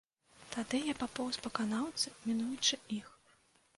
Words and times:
Тады 0.53 0.79
я 0.91 0.95
папоўз 1.03 1.37
па 1.43 1.49
канаўцы, 1.59 2.15
мінаючы 2.27 2.75
іх. 3.01 3.07